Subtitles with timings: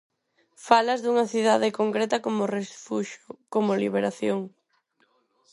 [0.67, 4.39] Falas dunha cidade concreta como refuxio, como liberación.